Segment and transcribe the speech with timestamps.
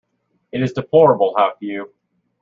[0.51, 1.93] It is deplorable how few.